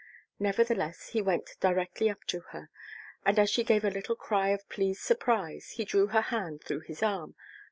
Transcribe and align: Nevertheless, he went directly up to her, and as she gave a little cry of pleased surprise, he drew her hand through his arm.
Nevertheless, 0.39 1.09
he 1.09 1.21
went 1.21 1.57
directly 1.59 2.09
up 2.09 2.23
to 2.23 2.39
her, 2.39 2.71
and 3.23 3.37
as 3.37 3.51
she 3.51 3.63
gave 3.63 3.85
a 3.85 3.91
little 3.91 4.15
cry 4.15 4.47
of 4.49 4.67
pleased 4.67 5.01
surprise, 5.03 5.73
he 5.75 5.85
drew 5.85 6.07
her 6.07 6.21
hand 6.21 6.63
through 6.63 6.79
his 6.79 7.03
arm. 7.03 7.35